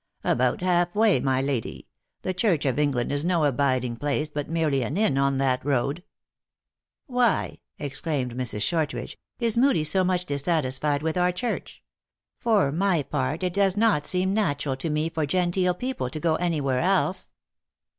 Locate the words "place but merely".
3.97-4.81